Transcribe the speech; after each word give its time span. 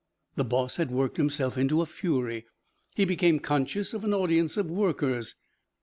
The 0.35 0.43
boss 0.43 0.77
had 0.77 0.89
worked 0.89 1.17
himself 1.17 1.59
into 1.59 1.79
a 1.81 1.85
fury. 1.85 2.47
He 2.95 3.05
became 3.05 3.39
conscious 3.39 3.93
of 3.93 4.03
an 4.03 4.15
audience 4.15 4.57
of 4.57 4.65
workers. 4.65 5.35